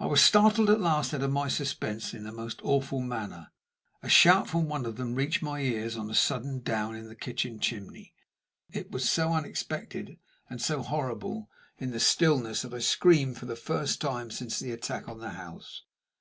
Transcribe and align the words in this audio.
I 0.00 0.06
was 0.06 0.20
startled 0.20 0.68
at 0.70 0.80
last 0.80 1.14
out 1.14 1.22
of 1.22 1.30
my 1.30 1.46
suspense 1.46 2.14
in 2.14 2.24
the 2.24 2.32
most 2.32 2.58
awful 2.64 3.00
manner. 3.00 3.52
A 4.02 4.08
shout 4.08 4.48
from 4.48 4.68
one 4.68 4.84
of 4.84 4.96
them 4.96 5.14
reached 5.14 5.40
my 5.40 5.60
ears 5.60 5.96
on 5.96 6.10
a 6.10 6.16
sudden 6.16 6.62
down 6.62 7.00
the 7.06 7.14
kitchen 7.14 7.60
chimney. 7.60 8.12
It 8.72 8.90
was 8.90 9.08
so 9.08 9.32
unexpected 9.34 10.18
and 10.50 10.60
so 10.60 10.82
horrible 10.82 11.48
in 11.78 11.92
the 11.92 12.00
stillness 12.00 12.62
that 12.62 12.74
I 12.74 12.80
screamed 12.80 13.38
for 13.38 13.46
the 13.46 13.54
first 13.54 14.00
time 14.00 14.32
since 14.32 14.58
the 14.58 14.72
attack 14.72 15.06
on 15.08 15.20
the 15.20 15.30
house. 15.30 15.84